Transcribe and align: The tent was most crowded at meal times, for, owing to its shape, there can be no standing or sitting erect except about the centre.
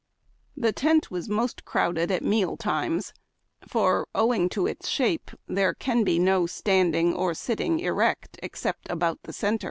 The 0.57 0.71
tent 0.73 1.11
was 1.11 1.29
most 1.29 1.63
crowded 1.63 2.09
at 2.09 2.23
meal 2.23 2.57
times, 2.57 3.13
for, 3.67 4.07
owing 4.15 4.49
to 4.49 4.65
its 4.65 4.89
shape, 4.89 5.29
there 5.47 5.75
can 5.75 6.03
be 6.03 6.17
no 6.17 6.47
standing 6.47 7.13
or 7.13 7.35
sitting 7.35 7.77
erect 7.79 8.39
except 8.41 8.89
about 8.89 9.21
the 9.21 9.31
centre. 9.33 9.59